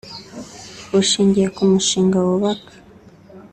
[0.91, 2.71] bushingiye ku mushinga wubaka